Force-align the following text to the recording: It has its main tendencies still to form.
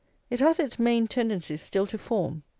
It 0.31 0.39
has 0.39 0.57
its 0.59 0.79
main 0.79 1.05
tendencies 1.07 1.61
still 1.61 1.85
to 1.85 1.97
form. 1.99 2.41